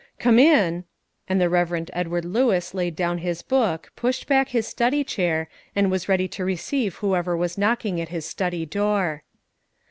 "Come 0.17 0.39
in;" 0.39 0.85
and 1.29 1.39
the 1.39 1.47
Rev. 1.47 1.85
Edward 1.93 2.25
Lewis 2.25 2.73
laid 2.73 2.95
down 2.95 3.19
his 3.19 3.43
book, 3.43 3.91
pushed 3.95 4.25
back 4.25 4.49
his 4.49 4.67
study 4.67 5.03
chair, 5.03 5.47
and 5.75 5.91
was 5.91 6.09
ready 6.09 6.27
to 6.29 6.43
receive 6.43 6.95
whoever 6.95 7.37
was 7.37 7.55
knocking 7.55 8.01
at 8.01 8.09
his 8.09 8.25
study 8.25 8.65
door. 8.65 9.21